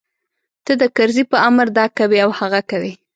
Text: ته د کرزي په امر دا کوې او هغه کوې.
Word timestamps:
ته 0.65 0.73
د 0.81 0.83
کرزي 0.95 1.23
په 1.31 1.37
امر 1.47 1.67
دا 1.77 1.85
کوې 1.97 2.19
او 2.25 2.29
هغه 2.39 2.61
کوې. 2.69 2.91